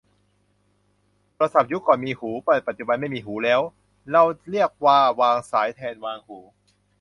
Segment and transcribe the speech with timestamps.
[1.33, 3.61] โทรศัพท์ยุคก่อนมีหู แต่ปัจจุบันไม่มีหูแล้ว
[4.11, 6.39] เราเรียกว่าวางสายแทนวางหู